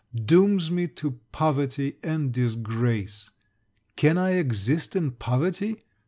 [0.25, 3.29] dooms me to poverty and disgrace.
[3.95, 5.85] Can I exist in poverty?